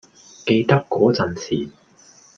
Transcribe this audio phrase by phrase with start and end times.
[0.47, 1.69] 記得嗰陣時